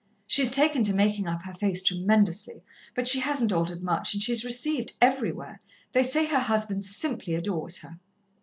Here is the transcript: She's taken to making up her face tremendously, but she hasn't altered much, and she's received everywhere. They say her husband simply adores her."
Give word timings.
She's 0.25 0.49
taken 0.49 0.83
to 0.85 0.95
making 0.95 1.27
up 1.27 1.43
her 1.43 1.53
face 1.53 1.83
tremendously, 1.83 2.63
but 2.95 3.07
she 3.07 3.19
hasn't 3.19 3.53
altered 3.53 3.83
much, 3.83 4.15
and 4.15 4.23
she's 4.23 4.43
received 4.43 4.97
everywhere. 4.99 5.61
They 5.91 6.01
say 6.01 6.25
her 6.25 6.39
husband 6.39 6.85
simply 6.85 7.35
adores 7.35 7.77
her." 7.83 7.99